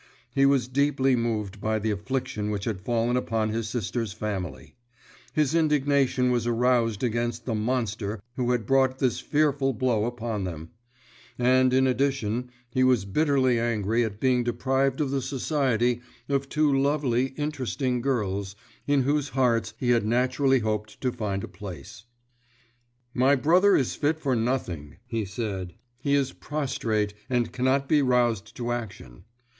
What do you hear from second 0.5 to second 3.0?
deeply moved by the affliction which had